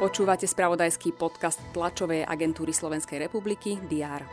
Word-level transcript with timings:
Počúvate 0.00 0.48
spravodajský 0.48 1.12
podcast 1.12 1.60
tlačovej 1.76 2.24
agentúry 2.24 2.72
Slovenskej 2.72 3.20
republiky 3.20 3.76
DR. 3.84 4.24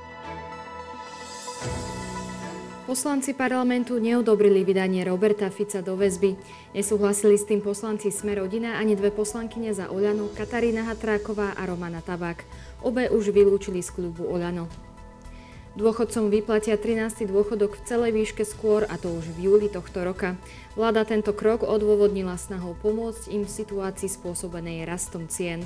Poslanci 2.87 3.35
parlamentu 3.35 3.99
neodobrili 3.99 4.63
vydanie 4.63 5.03
Roberta 5.03 5.51
Fica 5.51 5.83
do 5.83 5.99
väzby. 5.99 6.39
Nesúhlasili 6.71 7.35
s 7.35 7.43
tým 7.43 7.59
poslanci 7.59 8.15
Sme 8.15 8.39
rodina 8.39 8.79
ani 8.79 8.95
dve 8.95 9.11
poslankyne 9.11 9.75
za 9.75 9.91
Oľano, 9.91 10.31
Katarína 10.31 10.87
Hatráková 10.87 11.51
a 11.59 11.67
Romana 11.67 11.99
Tabák. 11.99 12.47
Obe 12.87 13.11
už 13.11 13.35
vylúčili 13.35 13.83
z 13.83 13.91
klubu 13.91 14.23
Oľano. 14.31 14.71
Dôchodcom 15.77 16.33
vyplatia 16.33 16.73
13. 16.73 17.29
dôchodok 17.29 17.77
v 17.77 17.85
celej 17.85 18.11
výške 18.17 18.41
skôr, 18.49 18.89
a 18.89 18.97
to 18.97 19.13
už 19.13 19.29
v 19.37 19.45
júli 19.45 19.69
tohto 19.69 20.01
roka. 20.01 20.33
Vláda 20.73 21.05
tento 21.05 21.37
krok 21.37 21.61
odôvodnila 21.61 22.33
snahou 22.33 22.73
pomôcť 22.81 23.29
im 23.29 23.45
v 23.45 23.55
situácii 23.61 24.09
spôsobenej 24.09 24.89
rastom 24.89 25.29
cien. 25.29 25.61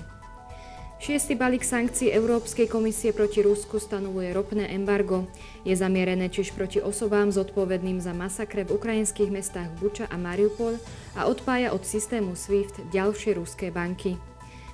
Šiestý 1.00 1.40
balík 1.40 1.64
sankcií 1.64 2.12
Európskej 2.12 2.68
komisie 2.68 3.16
proti 3.16 3.40
Rusku 3.40 3.80
stanovuje 3.80 4.36
ropné 4.36 4.76
embargo. 4.76 5.32
Je 5.64 5.72
zamierené 5.80 6.28
tiež 6.28 6.52
proti 6.60 6.84
osobám 6.84 7.32
zodpovedným 7.32 8.04
za 8.04 8.12
masakre 8.12 8.68
v 8.68 8.76
ukrajinských 8.76 9.32
mestách 9.32 9.72
Buča 9.80 10.12
a 10.12 10.20
Mariupol 10.20 10.76
a 11.16 11.32
odpája 11.32 11.72
od 11.72 11.88
systému 11.88 12.36
SWIFT 12.36 12.84
ďalšie 12.91 13.40
ruské 13.40 13.72
banky. 13.72 14.20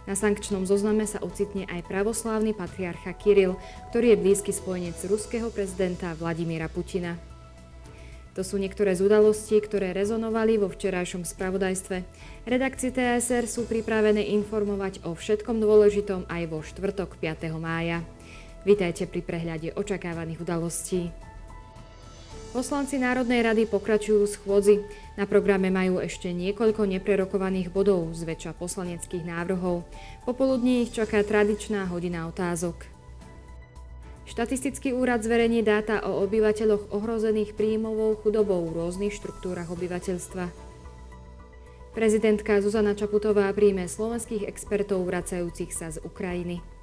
Na 0.08 0.16
sankčnom 0.16 0.64
zozname 0.64 1.04
sa 1.04 1.20
ocitne 1.20 1.68
aj 1.68 1.84
pravoslávny 1.92 2.56
patriarcha 2.56 3.12
Kiril, 3.12 3.60
ktorý 3.92 4.16
je 4.16 4.22
blízky 4.24 4.56
spojenec 4.56 4.96
ruského 5.04 5.52
prezidenta 5.52 6.16
Vladimíra 6.16 6.72
Putina. 6.72 7.20
To 8.40 8.46
sú 8.46 8.56
niektoré 8.56 8.96
z 8.96 9.04
udalostí, 9.04 9.60
ktoré 9.60 9.92
rezonovali 9.92 10.56
vo 10.56 10.72
včerajšom 10.72 11.28
spravodajstve. 11.28 12.08
Redakcie 12.48 12.96
TSR 12.96 13.52
sú 13.52 13.68
pripravené 13.68 14.24
informovať 14.40 15.04
o 15.04 15.12
všetkom 15.12 15.60
dôležitom 15.60 16.24
aj 16.32 16.44
vo 16.56 16.64
štvrtok 16.64 17.20
5. 17.20 17.52
mája. 17.60 18.00
Vítajte 18.64 19.12
pri 19.12 19.20
prehľade 19.26 19.76
očakávaných 19.76 20.40
udalostí. 20.40 21.12
Poslanci 22.58 22.98
Národnej 22.98 23.46
rady 23.46 23.70
pokračujú 23.70 24.26
schôdzi. 24.26 24.82
Na 25.14 25.30
programe 25.30 25.70
majú 25.70 26.02
ešte 26.02 26.34
niekoľko 26.34 26.90
neprerokovaných 26.90 27.70
bodov, 27.70 28.10
zväčša 28.18 28.58
poslaneckých 28.58 29.22
návrhov. 29.22 29.86
Popoludní 30.26 30.82
ich 30.82 30.90
čaká 30.90 31.22
tradičná 31.22 31.86
hodina 31.86 32.26
otázok. 32.26 32.90
Štatistický 34.26 34.90
úrad 34.98 35.22
zverejní 35.22 35.62
dáta 35.62 36.02
o 36.02 36.18
obyvateľoch 36.26 36.90
ohrozených 36.98 37.54
príjmovou 37.54 38.18
chudobou 38.26 38.66
v 38.74 38.82
rôznych 38.82 39.14
štruktúrach 39.14 39.70
obyvateľstva. 39.70 40.50
Prezidentka 41.94 42.58
Zuzana 42.66 42.98
Čaputová 42.98 43.54
príjme 43.54 43.86
slovenských 43.86 44.50
expertov 44.50 45.06
vracajúcich 45.06 45.70
sa 45.70 45.94
z 45.94 46.02
Ukrajiny. 46.02 46.77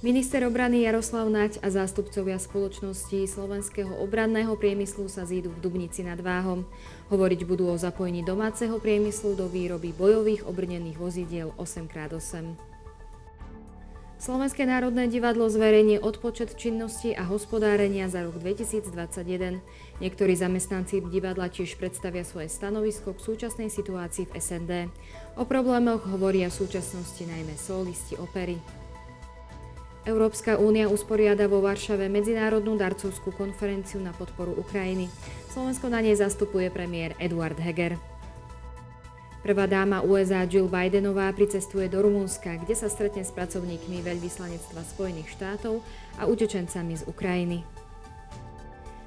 Minister 0.00 0.48
obrany 0.48 0.88
Jaroslav 0.88 1.28
Naď 1.28 1.60
a 1.60 1.68
zástupcovia 1.68 2.40
spoločnosti 2.40 3.20
slovenského 3.28 4.00
obranného 4.00 4.56
priemyslu 4.56 5.12
sa 5.12 5.28
zídu 5.28 5.52
v 5.52 5.60
Dubnici 5.60 6.00
nad 6.00 6.16
Váhom. 6.16 6.64
Hovoriť 7.12 7.44
budú 7.44 7.68
o 7.68 7.76
zapojení 7.76 8.24
domáceho 8.24 8.80
priemyslu 8.80 9.36
do 9.36 9.44
výroby 9.44 9.92
bojových 9.92 10.48
obrnených 10.48 10.96
vozidiel 10.96 11.52
8x8. 11.60 12.56
Slovenské 14.16 14.64
národné 14.64 15.04
divadlo 15.04 15.52
zverejnie 15.52 16.00
odpočet 16.00 16.56
činnosti 16.56 17.12
a 17.12 17.28
hospodárenia 17.28 18.08
za 18.08 18.24
rok 18.24 18.40
2021. 18.40 19.60
Niektorí 20.00 20.32
zamestnanci 20.32 21.04
divadla 21.12 21.52
tiež 21.52 21.76
predstavia 21.76 22.24
svoje 22.24 22.48
stanovisko 22.48 23.12
k 23.12 23.20
súčasnej 23.20 23.68
situácii 23.68 24.32
v 24.32 24.32
SND. 24.32 24.72
O 25.36 25.44
problémoch 25.44 26.08
hovoria 26.08 26.48
v 26.48 26.56
súčasnosti 26.56 27.20
najmä 27.20 27.52
solisti 27.60 28.16
opery. 28.16 28.56
Európska 30.08 30.56
únia 30.56 30.88
usporiada 30.88 31.44
vo 31.44 31.60
Varšave 31.60 32.08
medzinárodnú 32.08 32.80
darcovskú 32.80 33.36
konferenciu 33.36 34.00
na 34.00 34.16
podporu 34.16 34.56
Ukrajiny. 34.56 35.12
Slovensko 35.52 35.92
na 35.92 36.00
nej 36.00 36.16
zastupuje 36.16 36.72
premiér 36.72 37.12
Eduard 37.20 37.60
Heger. 37.60 38.00
Prvá 39.44 39.64
dáma 39.68 40.04
USA 40.04 40.44
Jill 40.44 40.68
Bidenová 40.68 41.28
pricestuje 41.32 41.88
do 41.88 42.00
Rumunska, 42.04 42.60
kde 42.60 42.76
sa 42.76 42.88
stretne 42.92 43.24
s 43.24 43.32
pracovníkmi 43.32 44.00
veľvyslanectva 44.00 44.84
Spojených 44.84 45.32
štátov 45.36 45.84
a 46.16 46.28
utečencami 46.28 46.96
z 47.00 47.02
Ukrajiny. 47.04 47.64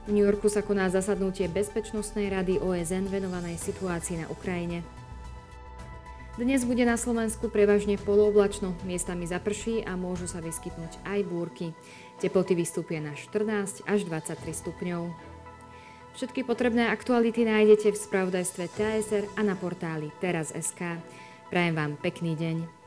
V 0.06 0.10
New 0.14 0.26
Yorku 0.26 0.50
sa 0.50 0.66
koná 0.66 0.90
zasadnutie 0.94 1.50
Bezpečnostnej 1.50 2.30
rady 2.34 2.62
OSN 2.62 3.10
venovanej 3.10 3.58
situácii 3.58 4.22
na 4.22 4.30
Ukrajine. 4.30 4.82
Dnes 6.34 6.66
bude 6.66 6.82
na 6.82 6.98
Slovensku 6.98 7.46
prevažne 7.46 7.94
polooblačno, 7.94 8.74
miestami 8.90 9.30
zaprší 9.30 9.86
a 9.86 9.94
môžu 9.94 10.26
sa 10.26 10.42
vyskytnúť 10.42 10.98
aj 11.06 11.20
búrky. 11.30 11.78
Teploty 12.18 12.58
vystúpia 12.58 12.98
na 12.98 13.14
14 13.14 13.86
až 13.86 14.00
23 14.10 14.42
stupňov. 14.42 15.14
Všetky 16.18 16.42
potrebné 16.42 16.90
aktuality 16.90 17.46
nájdete 17.46 17.94
v 17.94 18.02
spravodajstve 18.02 18.66
TSR 18.66 19.30
a 19.38 19.46
na 19.46 19.54
portáli 19.54 20.10
teraz.sk. 20.18 20.98
Prajem 21.54 21.78
vám 21.78 22.02
pekný 22.02 22.34
deň. 22.34 22.83